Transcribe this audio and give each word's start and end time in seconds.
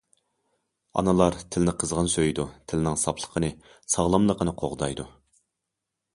ئانىلار 1.01 1.37
تىلنى 1.55 1.73
قىزغىن 1.83 2.09
سۆيىدۇ، 2.13 2.47
تىلنىڭ 2.73 2.99
ساپلىقىنى، 3.03 3.53
ساغلاملىقىنى 3.97 4.57
قوغدايدۇ. 4.65 5.09